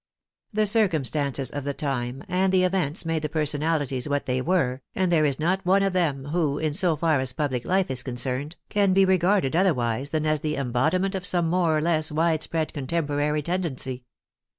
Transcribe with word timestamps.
The 0.51 0.65
circumstances 0.65 1.51
of 1.51 1.63
the 1.63 1.75
time 1.75 2.23
and 2.27 2.51
the 2.51 2.63
events 2.63 3.05
made 3.05 3.21
the 3.21 3.29
personalities 3.29 4.09
what 4.09 4.25
they 4.25 4.41
were, 4.41 4.81
and 4.95 5.11
there 5.11 5.25
is 5.25 5.37
not 5.39 5.63
one 5.63 5.83
of 5.83 5.93
them 5.93 6.25
who, 6.31 6.57
in 6.57 6.73
so 6.73 6.95
far 6.95 7.19
as 7.19 7.33
public 7.33 7.65
life 7.65 7.91
is 7.91 8.01
con 8.01 8.15
cerned, 8.15 8.55
can 8.67 8.93
be 8.93 9.05
regarded 9.05 9.55
otherwise 9.55 10.09
than 10.09 10.25
as 10.25 10.39
the 10.41 10.55
embodi 10.55 10.99
ment 10.99 11.13
of 11.13 11.23
some 11.23 11.47
more 11.47 11.77
or 11.77 11.81
less 11.81 12.11
wide 12.11 12.41
spread 12.41 12.73
contemporary 12.73 13.43
tendency. 13.43 14.05